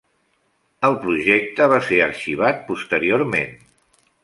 [0.89, 3.57] El projecte va ser arxivat posteriorment.